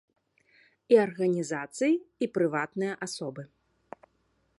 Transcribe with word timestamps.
І 0.93 0.97
арганізацыі, 1.01 1.93
і 2.27 2.29
прыватныя 2.39 2.93
асобы. 3.07 3.43